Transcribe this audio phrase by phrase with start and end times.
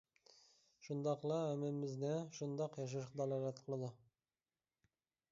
[0.85, 3.91] شۇنداقلا، ھەممىمىزنى شۇنداق ياشاشقا دالالەت قىلىدۇ.